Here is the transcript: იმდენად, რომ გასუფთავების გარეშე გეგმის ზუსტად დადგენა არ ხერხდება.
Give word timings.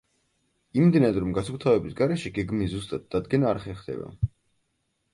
იმდენად, 0.79 1.19
რომ 1.25 1.35
გასუფთავების 1.39 1.95
გარეშე 2.01 2.33
გეგმის 2.41 2.75
ზუსტად 2.75 3.09
დადგენა 3.15 3.55
არ 3.55 3.65
ხერხდება. 3.67 4.15